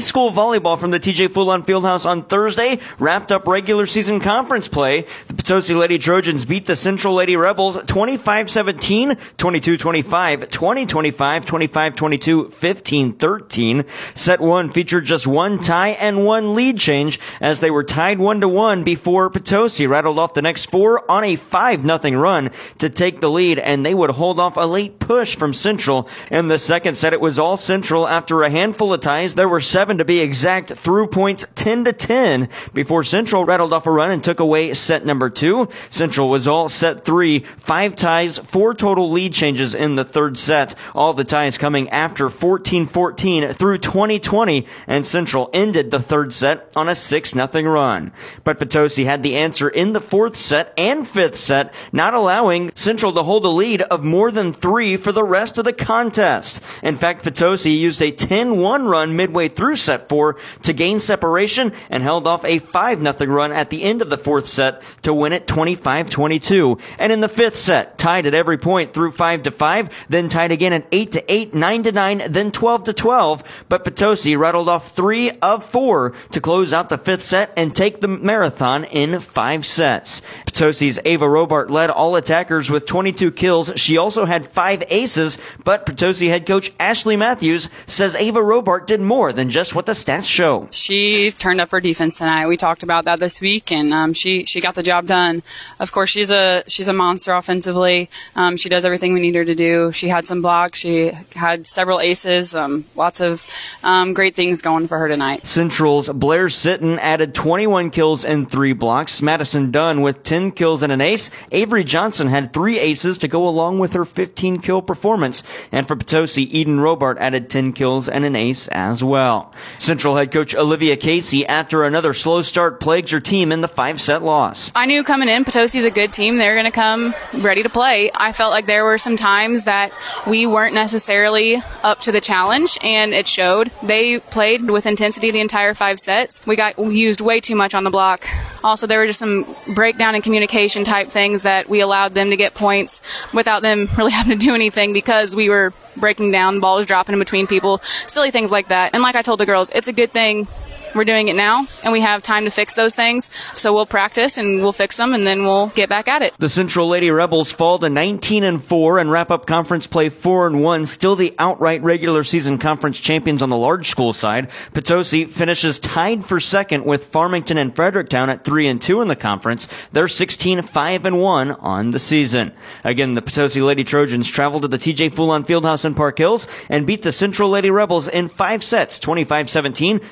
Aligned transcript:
School 0.00 0.30
volleyball 0.30 0.78
from 0.78 0.90
the 0.90 1.00
TJ 1.00 1.28
Fulon 1.28 1.64
Fieldhouse 1.64 2.04
on 2.04 2.24
Thursday 2.24 2.80
wrapped 2.98 3.32
up 3.32 3.46
regular 3.46 3.86
season 3.86 4.20
conference 4.20 4.68
play. 4.68 5.06
The 5.28 5.34
Potosi 5.34 5.74
Lady 5.74 5.98
Trojans 5.98 6.44
beat 6.44 6.66
the 6.66 6.76
Central 6.76 7.14
Lady 7.14 7.36
Rebels 7.36 7.76
25-17, 7.78 9.18
22-25, 9.36 10.46
20-25, 10.46 11.44
25-22, 11.44 13.18
15-13. 13.18 13.88
Set 14.14 14.40
1 14.40 14.70
featured 14.70 15.04
just 15.04 15.26
one 15.26 15.58
tie 15.58 15.90
and 15.90 16.24
one 16.26 16.54
lead 16.54 16.78
change 16.78 17.18
as 17.40 17.60
they 17.60 17.70
were 17.70 17.84
tied 17.84 18.18
1 18.18 18.40
to 18.40 18.48
1 18.48 18.84
before 18.84 19.30
Potosi 19.30 19.86
rattled 19.86 20.18
off 20.18 20.34
the 20.34 20.42
next 20.42 20.66
four 20.66 21.10
on 21.10 21.24
a 21.24 21.36
5 21.36 21.84
nothing 21.84 22.16
run 22.16 22.50
to 22.78 22.90
take 22.90 23.20
the 23.20 23.30
lead 23.30 23.58
and 23.58 23.86
they 23.86 23.94
would 23.94 24.10
hold 24.10 24.38
off 24.38 24.56
a 24.56 24.66
late 24.66 24.98
push 24.98 25.34
from 25.34 25.54
Central. 25.54 26.08
In 26.30 26.48
the 26.48 26.58
second 26.58 26.96
set 26.96 27.12
it 27.12 27.20
was 27.20 27.38
all 27.38 27.56
Central 27.56 28.06
after 28.06 28.42
a 28.42 28.50
handful 28.50 28.92
of 28.92 29.00
ties. 29.00 29.34
There 29.34 29.48
were 29.48 29.60
seven 29.60 29.87
to 29.96 30.04
be 30.04 30.20
exact 30.20 30.74
through 30.74 31.06
points 31.06 31.46
10 31.54 31.86
to 31.86 31.94
10 31.94 32.50
before 32.74 33.02
Central 33.02 33.46
rattled 33.46 33.72
off 33.72 33.86
a 33.86 33.90
run 33.90 34.10
and 34.10 34.22
took 34.22 34.40
away 34.40 34.74
set 34.74 35.06
number 35.06 35.30
two. 35.30 35.70
Central 35.88 36.28
was 36.28 36.46
all 36.46 36.68
set 36.68 37.06
three, 37.06 37.38
five 37.38 37.96
ties, 37.96 38.36
four 38.36 38.74
total 38.74 39.10
lead 39.10 39.32
changes 39.32 39.74
in 39.74 39.96
the 39.96 40.04
third 40.04 40.36
set. 40.36 40.74
All 40.94 41.14
the 41.14 41.24
ties 41.24 41.56
coming 41.56 41.88
after 41.88 42.28
14-14 42.28 43.54
through 43.54 43.78
2020 43.78 44.66
and 44.86 45.06
Central 45.06 45.48
ended 45.54 45.90
the 45.90 46.00
third 46.00 46.34
set 46.34 46.70
on 46.76 46.90
a 46.90 46.94
6 46.94 47.34
nothing 47.34 47.66
run. 47.66 48.12
But 48.44 48.58
Potosi 48.58 49.06
had 49.06 49.22
the 49.22 49.36
answer 49.36 49.68
in 49.68 49.94
the 49.94 50.00
fourth 50.00 50.36
set 50.36 50.74
and 50.76 51.08
fifth 51.08 51.36
set, 51.36 51.72
not 51.92 52.12
allowing 52.12 52.72
Central 52.74 53.12
to 53.12 53.22
hold 53.22 53.44
a 53.44 53.48
lead 53.48 53.82
of 53.82 54.04
more 54.04 54.30
than 54.30 54.52
three 54.52 54.96
for 54.96 55.12
the 55.12 55.24
rest 55.24 55.56
of 55.56 55.64
the 55.64 55.72
contest. 55.72 56.62
In 56.82 56.96
fact, 56.96 57.22
Potosi 57.22 57.70
used 57.70 58.02
a 58.02 58.12
10-1 58.12 58.88
run 58.88 59.16
midway 59.16 59.48
through 59.48 59.76
set 59.82 60.08
four 60.08 60.36
to 60.62 60.72
gain 60.72 61.00
separation 61.00 61.72
and 61.90 62.02
held 62.02 62.26
off 62.26 62.44
a 62.44 62.58
5 62.58 63.00
0 63.00 63.32
run 63.32 63.52
at 63.52 63.70
the 63.70 63.82
end 63.82 64.02
of 64.02 64.10
the 64.10 64.18
fourth 64.18 64.48
set 64.48 64.82
to 65.02 65.14
win 65.14 65.32
it 65.32 65.46
25-22. 65.46 66.80
And 66.98 67.12
in 67.12 67.20
the 67.20 67.28
fifth 67.28 67.56
set, 67.56 67.98
tied 67.98 68.26
at 68.26 68.34
every 68.34 68.58
point 68.58 68.94
through 68.94 69.12
5 69.12 69.42
to 69.44 69.50
5, 69.50 70.06
then 70.08 70.28
tied 70.28 70.52
again 70.52 70.72
at 70.72 70.86
8 70.92 71.12
to 71.12 71.32
8, 71.32 71.54
9 71.54 71.82
to 71.84 71.92
9, 71.92 72.22
then 72.28 72.52
12 72.52 72.84
to 72.84 72.92
12. 72.92 73.64
But 73.68 73.84
Potosi 73.84 74.36
rattled 74.36 74.68
off 74.68 74.92
three 74.92 75.30
of 75.42 75.64
four 75.64 76.10
to 76.32 76.40
close 76.40 76.72
out 76.72 76.88
the 76.88 76.98
fifth 76.98 77.24
set 77.24 77.52
and 77.56 77.74
take 77.74 78.00
the 78.00 78.08
marathon 78.08 78.84
in 78.84 79.20
five 79.20 79.64
sets. 79.64 80.22
Potosi's 80.46 80.98
Ava 81.04 81.26
Robart 81.26 81.70
led 81.70 81.90
all 81.90 82.16
attackers 82.16 82.70
with 82.70 82.86
22 82.86 83.30
kills. 83.32 83.72
She 83.76 83.96
also 83.96 84.24
had 84.24 84.46
five 84.46 84.82
aces, 84.88 85.38
but 85.64 85.86
Potosi 85.86 86.28
head 86.28 86.46
coach 86.46 86.72
Ashley 86.80 87.16
Matthews 87.16 87.68
says 87.86 88.14
Ava 88.14 88.40
Robart 88.40 88.86
did 88.86 89.00
more 89.00 89.32
than 89.32 89.50
just 89.50 89.67
what 89.74 89.86
the 89.86 89.92
stats 89.92 90.24
show. 90.24 90.68
She 90.70 91.30
turned 91.30 91.60
up 91.60 91.70
her 91.70 91.80
defense 91.80 92.18
tonight. 92.18 92.46
We 92.46 92.56
talked 92.56 92.82
about 92.82 93.04
that 93.06 93.18
this 93.18 93.40
week, 93.40 93.72
and 93.72 93.92
um, 93.92 94.12
she 94.12 94.44
she 94.44 94.60
got 94.60 94.74
the 94.74 94.82
job 94.82 95.06
done. 95.06 95.42
Of 95.80 95.92
course, 95.92 96.10
she's 96.10 96.30
a 96.30 96.62
she's 96.68 96.88
a 96.88 96.92
monster 96.92 97.32
offensively. 97.32 98.10
Um, 98.36 98.56
she 98.56 98.68
does 98.68 98.84
everything 98.84 99.14
we 99.14 99.20
need 99.20 99.34
her 99.34 99.44
to 99.44 99.54
do. 99.54 99.92
She 99.92 100.08
had 100.08 100.26
some 100.26 100.42
blocks. 100.42 100.78
She 100.78 101.12
had 101.34 101.66
several 101.66 102.00
aces. 102.00 102.54
Um, 102.54 102.84
lots 102.96 103.20
of 103.20 103.46
um, 103.82 104.14
great 104.14 104.34
things 104.34 104.62
going 104.62 104.88
for 104.88 104.98
her 104.98 105.08
tonight. 105.08 105.46
Central's 105.46 106.08
Blair 106.08 106.46
Sitton 106.46 106.98
added 106.98 107.34
21 107.34 107.90
kills 107.90 108.24
and 108.24 108.50
three 108.50 108.72
blocks. 108.72 109.22
Madison 109.22 109.70
Dunn 109.70 110.02
with 110.02 110.22
10 110.24 110.52
kills 110.52 110.82
and 110.82 110.92
an 110.92 111.00
ace. 111.00 111.30
Avery 111.52 111.84
Johnson 111.84 112.28
had 112.28 112.52
three 112.52 112.78
aces 112.78 113.18
to 113.18 113.28
go 113.28 113.46
along 113.46 113.78
with 113.78 113.92
her 113.92 114.04
15 114.04 114.60
kill 114.60 114.82
performance. 114.82 115.42
And 115.72 115.86
for 115.86 115.96
Potosi, 115.96 116.42
Eden 116.56 116.78
Robart 116.78 117.18
added 117.18 117.50
10 117.50 117.72
kills 117.72 118.08
and 118.08 118.24
an 118.24 118.36
ace 118.36 118.68
as 118.68 119.02
well. 119.02 119.52
Central 119.78 120.16
head 120.16 120.32
coach 120.32 120.54
Olivia 120.54 120.96
Casey, 120.96 121.46
after 121.46 121.84
another 121.84 122.14
slow 122.14 122.42
start, 122.42 122.80
plagues 122.80 123.10
her 123.10 123.20
team 123.20 123.52
in 123.52 123.60
the 123.60 123.68
five 123.68 124.00
set 124.00 124.22
loss. 124.22 124.70
I 124.74 124.86
knew 124.86 125.04
coming 125.04 125.28
in, 125.28 125.44
Potosi's 125.44 125.84
a 125.84 125.90
good 125.90 126.12
team. 126.12 126.38
They're 126.38 126.54
going 126.54 126.64
to 126.64 126.70
come 126.70 127.14
ready 127.38 127.62
to 127.62 127.68
play. 127.68 128.10
I 128.14 128.32
felt 128.32 128.50
like 128.50 128.66
there 128.66 128.84
were 128.84 128.98
some 128.98 129.16
times 129.16 129.64
that 129.64 129.92
we 130.26 130.46
weren't 130.46 130.74
necessarily 130.74 131.56
up 131.82 132.00
to 132.00 132.12
the 132.12 132.20
challenge, 132.20 132.78
and 132.82 133.12
it 133.12 133.26
showed. 133.28 133.70
They 133.82 134.18
played 134.18 134.70
with 134.70 134.86
intensity 134.86 135.30
the 135.30 135.40
entire 135.40 135.74
five 135.74 135.98
sets. 135.98 136.46
We 136.46 136.56
got 136.56 136.78
used 136.78 137.20
way 137.20 137.40
too 137.40 137.56
much 137.56 137.74
on 137.74 137.84
the 137.84 137.90
block. 137.90 138.24
Also, 138.64 138.86
there 138.86 138.98
were 138.98 139.06
just 139.06 139.18
some 139.18 139.46
breakdown 139.74 140.14
and 140.14 140.24
communication 140.24 140.84
type 140.84 141.08
things 141.08 141.42
that 141.42 141.68
we 141.68 141.80
allowed 141.80 142.14
them 142.14 142.30
to 142.30 142.36
get 142.36 142.54
points 142.54 143.02
without 143.32 143.62
them 143.62 143.86
really 143.98 144.12
having 144.12 144.38
to 144.38 144.44
do 144.44 144.54
anything 144.54 144.92
because 144.92 145.36
we 145.36 145.48
were 145.48 145.72
breaking 145.96 146.30
down, 146.30 146.56
the 146.56 146.60
ball 146.60 146.76
was 146.76 146.86
dropping 146.86 147.12
in 147.12 147.18
between 147.18 147.46
people, 147.46 147.78
silly 147.78 148.30
things 148.30 148.52
like 148.52 148.68
that. 148.68 148.94
And 148.94 149.02
like 149.02 149.16
I 149.16 149.22
told 149.22 149.40
the 149.40 149.46
girls, 149.46 149.70
it's 149.70 149.88
a 149.88 149.92
good 149.92 150.10
thing 150.10 150.46
we're 150.94 151.04
doing 151.04 151.28
it 151.28 151.36
now 151.36 151.64
and 151.84 151.92
we 151.92 152.00
have 152.00 152.22
time 152.22 152.44
to 152.44 152.50
fix 152.50 152.74
those 152.74 152.94
things. 152.94 153.30
So 153.54 153.72
we'll 153.72 153.86
practice 153.86 154.38
and 154.38 154.60
we'll 154.60 154.72
fix 154.72 154.96
them 154.96 155.12
and 155.12 155.26
then 155.26 155.42
we'll 155.42 155.68
get 155.68 155.88
back 155.88 156.08
at 156.08 156.22
it. 156.22 156.34
The 156.38 156.48
Central 156.48 156.88
Lady 156.88 157.10
Rebels 157.10 157.52
fall 157.52 157.78
to 157.78 157.88
19 157.88 158.44
and 158.44 158.62
4 158.62 158.98
and 158.98 159.10
wrap 159.10 159.30
up 159.30 159.46
conference 159.46 159.86
play 159.86 160.08
4 160.08 160.46
and 160.46 160.62
1, 160.62 160.86
still 160.86 161.16
the 161.16 161.34
outright 161.38 161.82
regular 161.82 162.24
season 162.24 162.58
conference 162.58 162.98
champions 162.98 163.42
on 163.42 163.50
the 163.50 163.56
large 163.56 163.88
school 163.88 164.12
side. 164.12 164.50
Potosi 164.74 165.24
finishes 165.24 165.80
tied 165.80 166.24
for 166.24 166.40
second 166.40 166.84
with 166.84 167.06
Farmington 167.06 167.58
and 167.58 167.74
Fredericktown 167.74 168.30
at 168.30 168.44
3 168.44 168.66
and 168.66 168.82
2 168.82 169.00
in 169.00 169.08
the 169.08 169.16
conference. 169.16 169.68
They're 169.92 170.08
16 170.08 170.62
5 170.62 171.04
and 171.04 171.20
1 171.20 171.50
on 171.52 171.90
the 171.90 171.98
season. 171.98 172.52
Again, 172.84 173.14
the 173.14 173.22
Potosi 173.22 173.60
Lady 173.60 173.84
Trojans 173.84 174.28
travel 174.28 174.60
to 174.60 174.68
the 174.68 174.78
TJ 174.78 175.10
Fulon 175.14 175.46
Fieldhouse 175.46 175.84
in 175.84 175.94
Park 175.94 176.18
Hills 176.18 176.46
and 176.68 176.86
beat 176.86 177.02
the 177.02 177.12
Central 177.12 177.50
Lady 177.50 177.70
Rebels 177.70 178.08
in 178.08 178.28
5 178.28 178.64
sets, 178.64 178.98
25-17, 178.98 180.02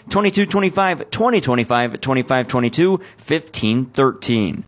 22-25, 0.71 2.01
25 2.01 2.47
22, 2.49 3.01
15 3.19 3.87
13. 3.93 4.65